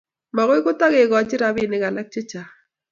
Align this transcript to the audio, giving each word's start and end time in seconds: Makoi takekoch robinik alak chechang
Makoi 0.35 0.73
takekoch 0.79 1.31
robinik 1.41 1.83
alak 1.87 2.07
chechang 2.13 2.51